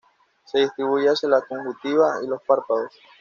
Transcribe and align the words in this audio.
Se 0.45 0.57
distribuyen 0.57 1.09
hacia 1.09 1.29
la 1.29 1.41
conjuntiva 1.41 2.21
y 2.23 2.25
los 2.27 2.41
párpados. 2.41 2.91